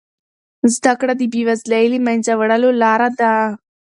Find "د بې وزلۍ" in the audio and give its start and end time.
1.17-1.85